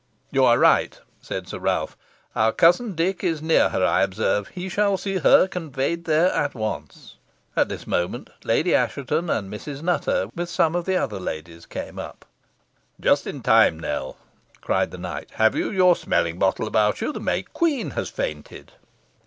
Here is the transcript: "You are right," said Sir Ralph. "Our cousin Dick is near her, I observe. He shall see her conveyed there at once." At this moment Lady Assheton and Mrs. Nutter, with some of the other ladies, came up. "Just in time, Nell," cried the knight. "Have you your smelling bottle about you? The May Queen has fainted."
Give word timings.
"You 0.31 0.45
are 0.45 0.57
right," 0.57 0.99
said 1.21 1.47
Sir 1.47 1.59
Ralph. 1.59 1.95
"Our 2.35 2.51
cousin 2.53 2.95
Dick 2.95 3.23
is 3.23 3.39
near 3.39 3.69
her, 3.69 3.85
I 3.85 4.01
observe. 4.01 4.47
He 4.47 4.67
shall 4.67 4.97
see 4.97 5.17
her 5.17 5.47
conveyed 5.47 6.05
there 6.05 6.31
at 6.33 6.55
once." 6.55 7.17
At 7.55 7.69
this 7.69 7.85
moment 7.85 8.31
Lady 8.43 8.73
Assheton 8.73 9.29
and 9.29 9.53
Mrs. 9.53 9.83
Nutter, 9.83 10.31
with 10.35 10.49
some 10.49 10.73
of 10.73 10.85
the 10.85 10.97
other 10.97 11.19
ladies, 11.19 11.67
came 11.67 11.99
up. 11.99 12.25
"Just 12.99 13.27
in 13.27 13.43
time, 13.43 13.79
Nell," 13.79 14.17
cried 14.59 14.89
the 14.89 14.97
knight. 14.97 15.29
"Have 15.35 15.53
you 15.53 15.69
your 15.69 15.95
smelling 15.95 16.39
bottle 16.39 16.65
about 16.65 16.99
you? 16.99 17.13
The 17.13 17.19
May 17.19 17.43
Queen 17.43 17.91
has 17.91 18.09
fainted." 18.09 18.71